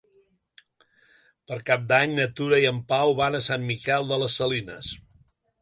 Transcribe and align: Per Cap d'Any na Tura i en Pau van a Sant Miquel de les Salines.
Per 1.51 1.59
Cap 1.67 1.83
d'Any 1.93 2.17
na 2.21 2.27
Tura 2.39 2.61
i 2.63 2.67
en 2.71 2.81
Pau 2.95 3.15
van 3.23 3.41
a 3.41 3.45
Sant 3.49 3.71
Miquel 3.73 4.11
de 4.15 4.21
les 4.23 4.39
Salines. 4.43 4.95